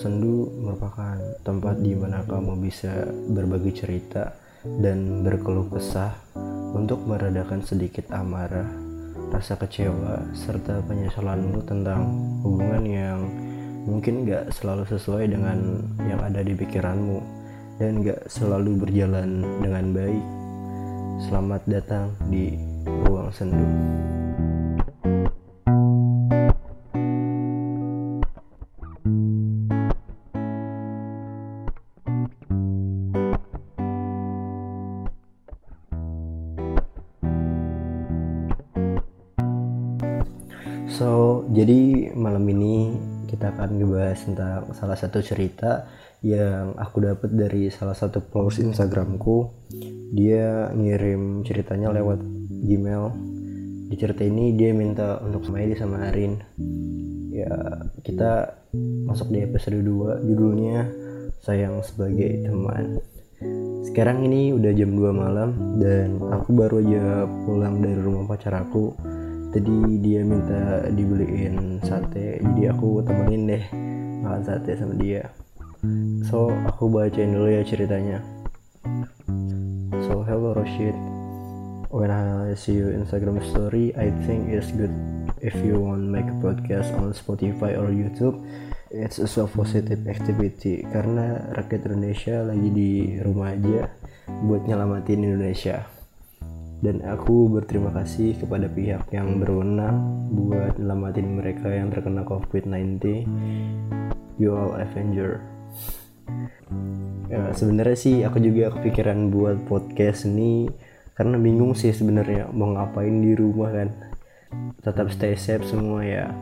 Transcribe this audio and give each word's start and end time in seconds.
Sendu 0.00 0.48
merupakan 0.64 1.20
tempat 1.44 1.76
di 1.84 1.92
mana 1.92 2.24
kamu 2.24 2.56
bisa 2.56 3.04
berbagi 3.36 3.68
cerita 3.76 4.32
dan 4.80 5.20
berkeluh 5.20 5.68
kesah 5.68 6.16
untuk 6.72 7.04
meredakan 7.04 7.60
sedikit 7.60 8.08
amarah, 8.08 8.64
rasa 9.28 9.60
kecewa, 9.60 10.24
serta 10.32 10.80
penyesalanmu 10.88 11.68
tentang 11.68 12.00
hubungan 12.40 12.80
yang 12.88 13.20
mungkin 13.84 14.24
gak 14.24 14.48
selalu 14.56 14.88
sesuai 14.88 15.36
dengan 15.36 15.84
yang 16.08 16.24
ada 16.24 16.40
di 16.40 16.56
pikiranmu 16.56 17.20
dan 17.76 18.00
gak 18.00 18.24
selalu 18.24 18.80
berjalan 18.80 19.44
dengan 19.60 19.84
baik. 19.92 20.24
Selamat 21.28 21.60
datang 21.68 22.16
di 22.32 22.56
Ruang 23.04 23.28
Sendu. 23.36 23.68
So, 41.00 41.48
jadi 41.48 42.12
malam 42.12 42.44
ini 42.44 42.92
kita 43.24 43.56
akan 43.56 43.80
ngebahas 43.80 44.20
tentang 44.20 44.68
salah 44.76 45.00
satu 45.00 45.24
cerita 45.24 45.88
yang 46.20 46.76
aku 46.76 47.00
dapat 47.00 47.32
dari 47.32 47.72
salah 47.72 47.96
satu 47.96 48.20
post 48.20 48.60
Instagramku. 48.60 49.48
Dia 50.12 50.68
ngirim 50.76 51.40
ceritanya 51.40 51.88
lewat 51.96 52.20
Gmail. 52.52 53.16
Di 53.88 53.96
cerita 53.96 54.28
ini 54.28 54.52
dia 54.52 54.76
minta 54.76 55.16
untuk 55.24 55.48
sama 55.48 55.64
Edi 55.64 55.72
sama 55.72 56.04
Arin. 56.04 56.36
Ya, 57.32 57.48
kita 58.04 58.60
masuk 59.08 59.32
di 59.32 59.40
episode 59.40 59.80
2 59.80 60.20
judulnya 60.20 60.84
Sayang 61.40 61.80
sebagai 61.80 62.44
teman. 62.44 63.00
Sekarang 63.88 64.20
ini 64.28 64.52
udah 64.52 64.72
jam 64.76 64.92
2 64.92 65.16
malam 65.16 65.80
dan 65.80 66.20
aku 66.28 66.52
baru 66.52 66.84
aja 66.84 67.24
pulang 67.48 67.80
dari 67.80 67.96
rumah 67.96 68.28
pacar 68.28 68.52
aku 68.52 68.92
tadi 69.50 69.98
dia 69.98 70.22
minta 70.22 70.86
dibeliin 70.94 71.82
sate 71.82 72.38
jadi 72.38 72.70
aku 72.70 73.02
temenin 73.02 73.50
deh 73.50 73.64
makan 74.22 74.42
sate 74.46 74.78
sama 74.78 74.94
dia. 74.94 75.26
So 76.30 76.54
aku 76.70 76.86
bacain 76.86 77.34
dulu 77.34 77.50
ya 77.50 77.66
ceritanya. 77.66 78.22
So 80.06 80.22
hello 80.22 80.54
Rashid. 80.54 80.94
When 81.90 82.14
I 82.14 82.54
see 82.54 82.78
your 82.78 82.94
Instagram 82.94 83.42
story 83.50 83.90
I 83.98 84.14
think 84.22 84.54
it's 84.54 84.70
good 84.70 84.94
if 85.42 85.58
you 85.58 85.82
want 85.82 86.06
make 86.06 86.30
a 86.30 86.38
podcast 86.38 86.94
on 86.94 87.10
Spotify 87.10 87.74
or 87.74 87.90
YouTube. 87.90 88.38
It's 88.90 89.18
a 89.18 89.26
so 89.26 89.50
positive 89.50 90.02
activity 90.06 90.82
karena 90.94 91.50
rakyat 91.54 91.90
Indonesia 91.90 92.42
lagi 92.42 92.68
di 92.70 92.90
rumah 93.22 93.54
aja 93.54 93.86
buat 94.46 94.66
nyelamatin 94.66 95.26
Indonesia 95.26 95.99
dan 96.80 97.04
aku 97.04 97.52
berterima 97.52 97.92
kasih 97.92 98.36
kepada 98.40 98.64
pihak 98.68 99.04
yang 99.12 99.36
berwenang 99.36 100.00
buat 100.32 100.80
nyelamatin 100.80 101.36
mereka 101.36 101.68
yang 101.68 101.92
terkena 101.92 102.24
COVID-19 102.24 103.28
you 104.40 104.56
all 104.56 104.72
Avenger. 104.72 105.44
Ya, 107.28 107.52
sebenarnya 107.52 107.96
sih 108.00 108.24
aku 108.24 108.40
juga 108.40 108.72
kepikiran 108.74 109.28
buat 109.28 109.60
podcast 109.68 110.24
ini 110.24 110.72
karena 111.12 111.36
bingung 111.36 111.76
sih 111.76 111.92
sebenarnya 111.92 112.48
mau 112.50 112.72
ngapain 112.72 113.20
di 113.20 113.36
rumah 113.36 113.70
kan. 113.70 113.88
Tetap 114.80 115.12
stay 115.12 115.36
safe 115.36 115.62
semua 115.68 116.02
ya 116.02 116.32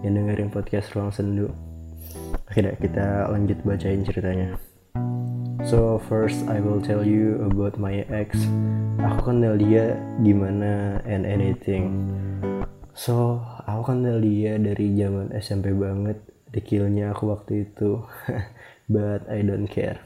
yang 0.00 0.18
dengerin 0.18 0.48
podcast 0.48 0.90
ruang 0.96 1.12
sendu. 1.12 1.52
Oke 2.48 2.64
kita 2.80 3.28
lanjut 3.28 3.60
bacain 3.62 4.02
ceritanya 4.02 4.56
So 5.62 6.02
first 6.10 6.42
I 6.50 6.58
will 6.58 6.82
tell 6.82 7.06
you 7.06 7.38
about 7.46 7.78
my 7.78 8.02
ex. 8.10 8.34
Aku 8.98 9.30
kenal 9.30 9.54
dia 9.54 9.94
gimana 10.18 10.98
and 11.06 11.22
anything. 11.22 12.02
So 12.98 13.38
aku 13.62 13.94
kenal 13.94 14.18
dia 14.18 14.58
dari 14.58 14.90
zaman 14.98 15.30
SMP 15.30 15.70
banget. 15.70 16.18
Dekilnya 16.50 17.14
aku 17.14 17.30
waktu 17.30 17.70
itu. 17.70 18.02
But 18.92 19.30
I 19.30 19.46
don't 19.46 19.70
care. 19.70 20.02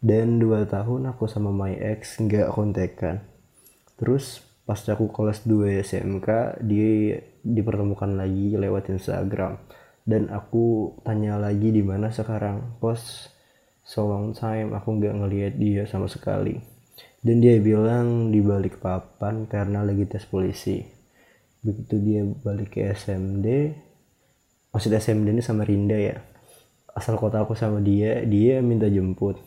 Dan 0.00 0.40
dua 0.40 0.64
tahun 0.64 1.12
aku 1.12 1.28
sama 1.28 1.52
my 1.52 1.76
ex 1.76 2.16
nggak 2.16 2.48
kontekan. 2.48 3.20
Terus 4.00 4.40
pas 4.64 4.80
aku 4.80 5.12
kelas 5.12 5.44
2 5.44 5.82
SMK 5.84 6.62
dia 6.64 7.20
dipertemukan 7.44 8.16
lagi 8.16 8.56
lewat 8.56 8.88
Instagram. 8.96 9.60
Dan 10.08 10.32
aku 10.32 10.96
tanya 11.04 11.36
lagi 11.36 11.68
di 11.68 11.84
mana 11.84 12.08
sekarang. 12.08 12.80
Post 12.80 13.28
so 13.90 14.06
long 14.06 14.30
time 14.30 14.70
aku 14.70 15.02
nggak 15.02 15.18
ngelihat 15.18 15.54
dia 15.58 15.82
sama 15.82 16.06
sekali. 16.06 16.62
Dan 17.18 17.42
dia 17.42 17.58
bilang 17.58 18.30
di 18.30 18.38
balik 18.38 18.78
papan 18.78 19.50
karena 19.50 19.82
lagi 19.82 20.06
tes 20.06 20.22
polisi. 20.30 20.78
Begitu 21.58 21.98
dia 21.98 22.22
balik 22.22 22.78
ke 22.78 22.86
SMD 22.86 23.74
maksud 24.70 24.94
SMD 24.94 25.34
ini 25.34 25.42
sama 25.42 25.66
Rinda 25.66 25.98
ya. 25.98 26.22
Asal 26.94 27.18
kota 27.18 27.42
aku 27.42 27.58
sama 27.58 27.82
dia 27.82 28.22
dia 28.22 28.62
minta 28.62 28.86
jemput. 28.86 29.42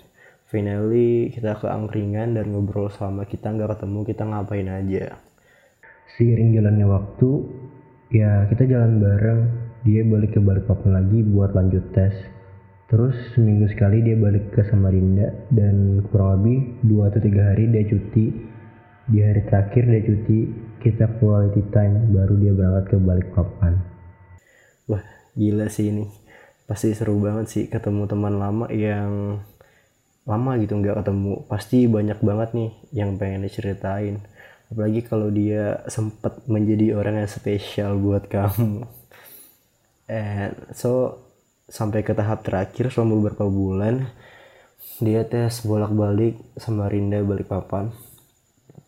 Finally 0.51 1.31
kita 1.31 1.55
ke 1.57 1.71
angkringan 1.71 2.35
dan 2.35 2.51
ngobrol 2.51 2.91
selama 2.91 3.23
kita 3.23 3.47
nggak 3.47 3.79
ketemu 3.79 3.99
kita 4.03 4.23
ngapain 4.27 4.67
aja. 4.67 5.23
Seiring 6.19 6.51
jalannya 6.51 6.85
waktu 6.91 7.29
ya 8.11 8.43
kita 8.51 8.67
jalan 8.67 8.99
bareng. 8.99 9.41
Dia 9.87 10.03
balik 10.03 10.35
ke 10.35 10.39
balik 10.43 10.67
papan 10.67 10.99
lagi 10.99 11.19
buat 11.23 11.55
lanjut 11.55 11.95
tes 11.95 12.32
Terus 12.93 13.17
seminggu 13.33 13.65
sekali 13.73 14.05
dia 14.05 14.13
balik 14.13 14.53
ke 14.53 14.61
Samarinda 14.69 15.33
dan 15.49 16.05
kurang 16.13 16.45
lebih 16.45 16.77
2 16.85 17.09
atau 17.09 17.17
3 17.25 17.49
hari 17.49 17.65
dia 17.73 17.89
cuti. 17.89 18.29
Di 19.09 19.17
hari 19.17 19.41
terakhir 19.49 19.89
dia 19.89 20.01
cuti, 20.05 20.39
kita 20.77 21.09
quality 21.17 21.73
time 21.73 22.13
baru 22.13 22.37
dia 22.37 22.53
berangkat 22.53 22.85
ke 22.93 22.95
Balikpapan. 23.01 23.81
Wah, 24.85 25.01
gila 25.33 25.73
sih 25.73 25.89
ini. 25.89 26.05
Pasti 26.69 26.93
seru 26.93 27.17
banget 27.17 27.49
sih 27.49 27.63
ketemu 27.65 28.05
teman 28.05 28.37
lama 28.37 28.69
yang 28.69 29.41
lama 30.29 30.51
gitu 30.61 30.77
nggak 30.77 31.01
ketemu. 31.01 31.49
Pasti 31.49 31.89
banyak 31.89 32.21
banget 32.21 32.49
nih 32.53 32.71
yang 32.93 33.17
pengen 33.17 33.41
diceritain. 33.41 34.21
Apalagi 34.69 35.01
kalau 35.01 35.33
dia 35.33 35.81
sempat 35.89 36.45
menjadi 36.45 36.93
orang 36.93 37.25
yang 37.25 37.29
spesial 37.31 37.97
buat 37.97 38.29
kamu. 38.29 38.85
And 40.05 40.53
so 40.77 41.17
sampai 41.73 42.05
ke 42.05 42.13
tahap 42.13 42.45
terakhir 42.45 42.93
selama 42.93 43.17
beberapa 43.17 43.49
bulan 43.49 44.13
dia 45.01 45.25
tes 45.25 45.65
bolak-balik 45.65 46.37
sama 46.53 46.85
Rinda 46.85 47.25
balik 47.25 47.49
papan 47.49 47.89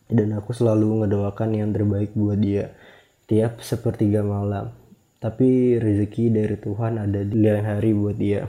dan 0.06 0.38
aku 0.38 0.53
selalu 0.53 1.01
ngedoakan 1.01 1.50
yang 1.57 1.74
terbaik 1.74 2.13
buat 2.13 2.38
dia 2.38 2.78
tiap 3.25 3.66
sepertiga 3.66 4.22
malam. 4.22 4.69
Tapi 5.18 5.81
rezeki 5.81 6.29
dari 6.29 6.53
Tuhan 6.62 7.01
ada 7.01 7.25
di 7.25 7.41
lain 7.41 7.66
hari 7.66 7.97
buat 7.97 8.13
dia. 8.13 8.45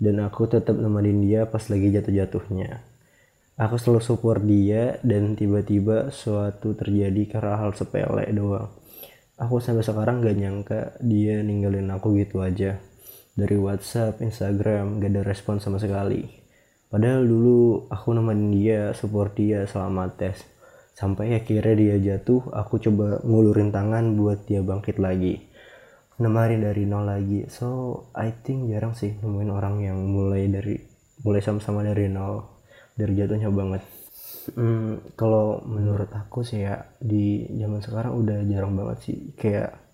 Dan 0.00 0.24
aku 0.24 0.48
tetap 0.48 0.80
nemenin 0.80 1.20
dia 1.20 1.44
pas 1.44 1.60
lagi 1.68 1.92
jatuh-jatuhnya. 1.92 2.80
Aku 3.60 3.76
selalu 3.76 4.00
support 4.00 4.40
dia 4.40 4.96
dan 5.04 5.36
tiba-tiba 5.36 6.08
suatu 6.08 6.72
terjadi 6.72 7.28
karena 7.28 7.60
hal 7.60 7.76
sepele 7.76 8.24
doang. 8.32 8.72
Aku 9.36 9.60
sampai 9.60 9.84
sekarang 9.84 10.24
gak 10.24 10.36
nyangka 10.40 10.80
dia 11.04 11.44
ninggalin 11.44 11.92
aku 11.92 12.16
gitu 12.16 12.40
aja 12.40 12.80
dari 13.40 13.56
WhatsApp, 13.56 14.20
Instagram, 14.20 15.00
gak 15.00 15.10
ada 15.16 15.22
respon 15.24 15.56
sama 15.56 15.80
sekali. 15.80 16.28
Padahal 16.90 17.24
dulu 17.24 17.86
aku 17.88 18.08
nemenin 18.12 18.50
dia, 18.52 18.82
support 18.92 19.32
dia 19.38 19.64
selama 19.64 20.12
tes. 20.12 20.42
Sampai 20.92 21.32
akhirnya 21.32 21.72
dia 21.72 21.96
jatuh, 21.96 22.52
aku 22.52 22.76
coba 22.82 23.24
ngulurin 23.24 23.72
tangan 23.72 24.18
buat 24.18 24.44
dia 24.44 24.60
bangkit 24.60 25.00
lagi. 25.00 25.40
Nemarin 26.20 26.60
dari 26.60 26.84
nol 26.84 27.08
lagi. 27.08 27.48
So, 27.48 27.96
I 28.12 28.34
think 28.44 28.68
jarang 28.68 28.92
sih 28.92 29.16
nemuin 29.16 29.48
orang 29.48 29.80
yang 29.80 29.96
mulai 30.04 30.50
dari 30.52 30.76
mulai 31.24 31.40
sama-sama 31.40 31.80
dari 31.80 32.10
nol. 32.12 32.44
Dari 32.92 33.16
jatuhnya 33.16 33.48
banget. 33.48 33.80
Hmm, 34.52 35.00
kalau 35.16 35.64
menurut 35.64 36.10
aku 36.12 36.44
sih 36.44 36.66
ya 36.66 36.84
di 36.98 37.48
zaman 37.54 37.80
sekarang 37.80 38.18
udah 38.18 38.44
jarang 38.50 38.74
banget 38.76 38.98
sih 39.04 39.18
kayak 39.38 39.89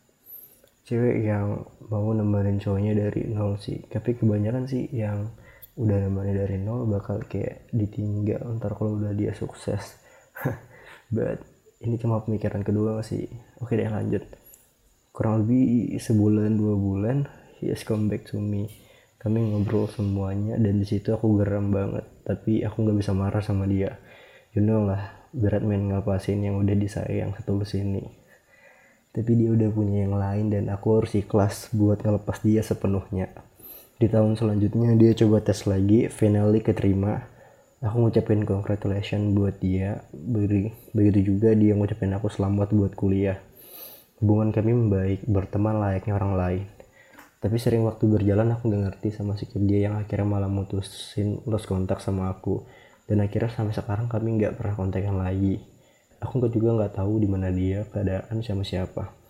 cewek 0.87 1.27
yang 1.27 1.67
mau 1.91 2.07
nemenin 2.15 2.63
cowoknya 2.63 2.95
dari 2.95 3.27
nol 3.27 3.59
sih. 3.59 3.83
Tapi 3.91 4.15
kebanyakan 4.15 4.71
sih 4.71 4.87
yang 4.95 5.35
udah 5.75 5.99
nemenin 6.07 6.39
dari 6.39 6.57
nol 6.63 6.87
bakal 6.87 7.21
kayak 7.27 7.67
ditinggal 7.75 8.57
ntar 8.57 8.79
kalau 8.79 8.95
udah 8.95 9.11
dia 9.13 9.35
sukses. 9.35 9.99
But 11.15 11.43
ini 11.83 11.99
cuma 11.99 12.23
pemikiran 12.23 12.63
kedua 12.63 13.03
sih. 13.03 13.27
Oke 13.59 13.75
deh 13.75 13.91
lanjut. 13.91 14.23
Kurang 15.11 15.43
lebih 15.45 15.99
sebulan 15.99 16.55
dua 16.55 16.75
bulan 16.79 17.27
he 17.59 17.75
has 17.75 17.83
come 17.83 18.07
back 18.07 18.23
to 18.31 18.39
me. 18.39 18.71
Kami 19.19 19.43
ngobrol 19.43 19.91
semuanya 19.91 20.55
dan 20.55 20.79
di 20.79 20.87
situ 20.87 21.11
aku 21.11 21.43
geram 21.43 21.75
banget. 21.75 22.07
Tapi 22.23 22.63
aku 22.63 22.87
nggak 22.87 22.99
bisa 23.03 23.11
marah 23.11 23.43
sama 23.43 23.67
dia. 23.67 23.99
You 24.55 24.63
know 24.63 24.87
lah 24.87 25.03
berat 25.35 25.67
main 25.67 25.91
ngapasin 25.91 26.47
yang 26.47 26.63
udah 26.63 26.79
disayang 26.79 27.35
setulus 27.35 27.75
ini 27.75 28.26
tapi 29.17 29.33
dia 29.33 29.49
udah 29.49 29.73
punya 29.73 30.05
yang 30.05 30.21
lain 30.21 30.53
dan 30.53 30.69
aku 30.69 31.01
harus 31.01 31.17
ikhlas 31.17 31.73
buat 31.73 32.05
ngelepas 32.05 32.45
dia 32.45 32.61
sepenuhnya. 32.61 33.33
Di 33.97 34.13
tahun 34.13 34.37
selanjutnya 34.37 34.93
dia 34.93 35.17
coba 35.17 35.41
tes 35.41 35.65
lagi 35.65 36.13
finally 36.13 36.61
keterima. 36.61 37.25
Aku 37.81 38.05
ngucapin 38.05 38.45
congratulations 38.45 39.33
buat 39.33 39.57
dia. 39.57 40.05
Begitu 40.93 41.33
juga 41.33 41.57
dia 41.57 41.73
ngucapin 41.73 42.13
aku 42.13 42.29
selamat 42.29 42.77
buat 42.77 42.93
kuliah. 42.93 43.41
Hubungan 44.21 44.53
kami 44.53 44.77
membaik 44.77 45.25
berteman 45.25 45.81
layaknya 45.81 46.13
orang 46.13 46.33
lain. 46.37 46.65
Tapi 47.41 47.57
sering 47.57 47.89
waktu 47.89 48.05
berjalan 48.05 48.53
aku 48.53 48.69
gak 48.69 48.83
ngerti 48.85 49.17
sama 49.17 49.33
sikap 49.41 49.65
dia 49.65 49.89
yang 49.89 49.97
akhirnya 49.97 50.29
malah 50.29 50.53
mutusin 50.53 51.41
lost 51.49 51.65
kontak 51.65 52.05
sama 52.05 52.29
aku. 52.29 52.69
Dan 53.09 53.25
akhirnya 53.25 53.49
sampai 53.49 53.73
sekarang 53.73 54.13
kami 54.13 54.37
nggak 54.37 54.61
pernah 54.61 54.77
kontekan 54.77 55.17
lagi 55.17 55.76
aku 56.21 56.49
juga 56.49 56.77
nggak 56.77 57.01
tahu 57.01 57.21
di 57.21 57.29
mana 57.29 57.53
dia 57.53 57.85
keadaan 57.89 58.41
sama 58.41 58.65
siapa 58.65 59.27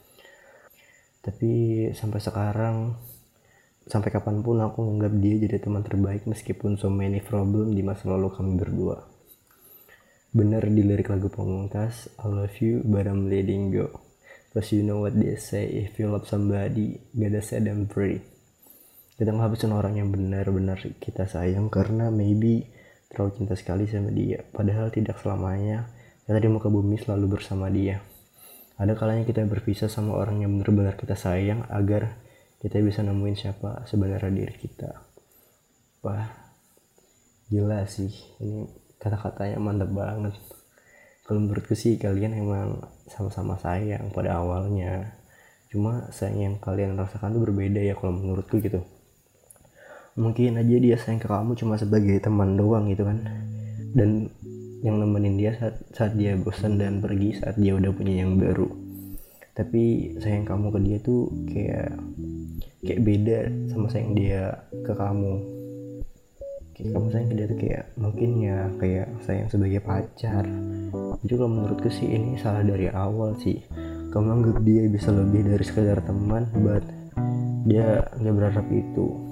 tapi 1.27 1.51
sampai 1.91 2.21
sekarang 2.23 2.77
sampai 3.87 4.15
kapan 4.15 4.47
pun 4.47 4.63
aku 4.63 4.79
menganggap 4.83 5.15
dia 5.19 5.35
jadi 5.43 5.59
teman 5.59 5.83
terbaik 5.83 6.23
meskipun 6.23 6.79
so 6.79 6.87
many 6.87 7.19
problem 7.19 7.75
di 7.75 7.83
masa 7.83 8.15
lalu 8.15 8.31
kami 8.31 8.55
berdua. 8.55 9.03
Bener 10.31 10.63
di 10.71 10.87
lirik 10.87 11.11
lagu 11.11 11.27
pemungkas, 11.27 12.07
I 12.23 12.31
love 12.31 12.55
you 12.63 12.87
but 12.87 13.11
I'm 13.11 13.27
letting 13.27 13.75
go. 13.75 13.91
Cause 14.55 14.71
you 14.71 14.87
know 14.87 15.03
what 15.03 15.19
they 15.19 15.35
say, 15.35 15.67
if 15.67 15.99
you 15.99 16.07
love 16.07 16.31
somebody, 16.31 17.03
gotta 17.11 17.43
set 17.43 17.67
them 17.67 17.91
free. 17.91 18.23
Kita 19.19 19.35
menghabiskan 19.35 19.75
orang 19.75 19.99
yang 19.99 20.15
benar-benar 20.15 20.79
kita 21.03 21.27
sayang 21.27 21.67
karena 21.75 22.07
maybe 22.15 22.71
terlalu 23.11 23.35
cinta 23.35 23.59
sekali 23.59 23.91
sama 23.91 24.15
dia. 24.15 24.47
Padahal 24.47 24.95
tidak 24.95 25.19
selamanya 25.19 25.91
kita 26.27 26.43
di 26.43 26.51
muka 26.51 26.67
bumi 26.67 26.99
selalu 26.99 27.39
bersama 27.39 27.71
dia. 27.71 28.03
Ada 28.83 28.99
kalanya 28.99 29.23
kita 29.23 29.47
berpisah 29.47 29.87
sama 29.87 30.19
orang 30.19 30.43
yang 30.43 30.59
benar-benar 30.59 30.99
kita 30.99 31.15
sayang 31.15 31.63
agar 31.71 32.19
kita 32.59 32.83
bisa 32.83 33.07
nemuin 33.07 33.39
siapa 33.39 33.87
sebenarnya 33.87 34.35
diri 34.35 34.57
kita. 34.59 34.91
Wah 36.03 36.27
gila 37.47 37.87
sih. 37.87 38.11
Ini 38.43 38.67
kata-katanya 38.99 39.63
mantap 39.63 39.95
banget. 39.95 40.35
Kalau 41.23 41.47
menurutku 41.47 41.79
sih 41.79 41.95
kalian 41.95 42.35
emang 42.35 42.83
sama-sama 43.07 43.55
sayang 43.63 44.11
pada 44.11 44.43
awalnya. 44.43 45.15
Cuma 45.71 46.11
sayang 46.11 46.39
yang 46.43 46.55
kalian 46.59 46.99
rasakan 46.99 47.39
tuh 47.39 47.47
berbeda 47.47 47.79
ya 47.79 47.95
kalau 47.95 48.19
menurutku 48.19 48.59
gitu. 48.59 48.83
Mungkin 50.19 50.59
aja 50.59 50.75
dia 50.75 50.99
sayang 50.99 51.23
ke 51.23 51.31
kamu 51.31 51.55
cuma 51.55 51.79
sebagai 51.79 52.19
teman 52.19 52.59
doang 52.59 52.91
gitu 52.91 53.07
kan. 53.07 53.23
Dan 53.95 54.27
yang 54.87 55.03
nemenin 55.03 55.35
dia 55.35 55.51
saat, 55.59 55.83
saat 55.91 56.13
dia 56.15 56.39
bosan 56.39 56.79
dan 56.79 57.03
pergi 57.03 57.43
saat 57.43 57.59
dia 57.59 57.75
udah 57.75 57.91
punya 57.91 58.23
yang 58.23 58.39
baru. 58.39 58.71
Tapi 59.51 60.15
sayang 60.23 60.47
kamu 60.47 60.71
ke 60.71 60.79
dia 60.87 60.99
tuh 61.03 61.33
kayak 61.51 61.91
kayak 62.87 63.01
beda 63.03 63.39
sama 63.67 63.91
sayang 63.91 64.15
dia 64.15 64.63
ke 64.71 64.93
kamu. 64.95 65.35
Kayak 66.77 66.91
kamu 66.95 67.07
sayang 67.11 67.29
ke 67.33 67.35
dia 67.35 67.47
tuh 67.51 67.59
kayak 67.59 67.85
mungkin 67.99 68.31
ya 68.39 68.59
kayak 68.79 69.07
sayang 69.27 69.49
sebagai 69.51 69.83
pacar. 69.83 70.47
Itu 71.27 71.35
kalau 71.35 71.51
menurutku 71.51 71.91
sih 71.91 72.07
ini 72.07 72.39
salah 72.39 72.63
dari 72.63 72.87
awal 72.87 73.35
sih. 73.43 73.59
Kamu 74.15 74.29
anggap 74.39 74.63
dia 74.63 74.87
bisa 74.87 75.11
lebih 75.11 75.51
dari 75.51 75.65
sekedar 75.67 75.99
teman 76.07 76.47
but 76.63 76.87
dia 77.67 78.07
nggak 78.23 78.35
berharap 78.39 78.67
itu 78.71 79.26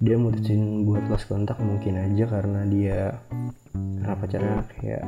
dia 0.00 0.16
mutusin 0.16 0.88
buat 0.88 1.04
lost 1.12 1.28
kontak 1.28 1.60
mungkin 1.60 2.00
aja 2.00 2.24
karena 2.24 2.64
dia 2.64 3.20
karena 4.00 4.16
pacarnya 4.16 4.64
kayak 4.80 5.04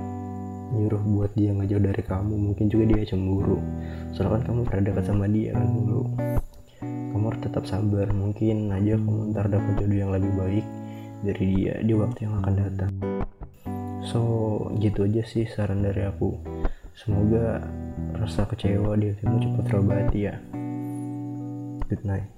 nyuruh 0.73 1.01
buat 1.01 1.33
dia 1.33 1.57
ngejauh 1.57 1.81
dari 1.81 2.03
kamu. 2.05 2.35
Mungkin 2.53 2.69
juga 2.69 2.85
dia 2.93 3.09
cemburu. 3.09 3.57
Soalnya 4.13 4.41
kan 4.41 4.43
kamu 4.53 4.61
pernah 4.69 4.85
dekat 4.93 5.05
sama 5.09 5.25
dia 5.33 5.57
kan 5.57 5.69
dulu. 5.69 6.03
Kamu 6.85 7.25
harus 7.25 7.41
tetap 7.41 7.65
sabar. 7.65 8.09
Mungkin 8.13 8.69
aja 8.69 8.93
kamu 9.01 9.33
ntar 9.33 9.49
dapat 9.49 9.73
jodoh 9.81 9.97
yang 9.97 10.13
lebih 10.13 10.33
baik 10.37 10.67
dari 11.25 11.45
dia 11.57 11.75
di 11.81 11.93
waktu 11.97 12.19
yang 12.29 12.35
akan 12.45 12.55
datang. 12.61 12.93
So 14.05 14.21
gitu 14.77 15.09
aja 15.09 15.25
sih 15.25 15.49
saran 15.49 15.81
dari 15.81 16.05
aku. 16.05 16.37
Semoga 16.93 17.65
rasa 18.13 18.45
kecewa 18.45 18.93
di 19.01 19.09
hatimu 19.13 19.37
cepat 19.41 19.65
terobati 19.65 20.21
ya. 20.21 20.37
Good 21.89 22.05
night 22.05 22.29